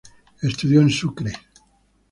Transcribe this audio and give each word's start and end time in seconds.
Estudió 0.41 0.81
en 0.81 0.89
Sucre. 0.89 1.31